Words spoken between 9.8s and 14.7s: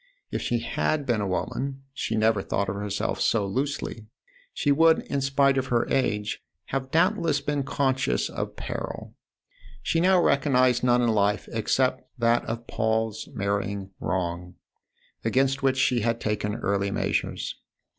She now recognised none in life except that of Paul's marrying wrong,